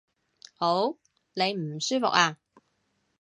[0.57, 0.97] 嗷！
[1.35, 2.39] 你唔舒服呀？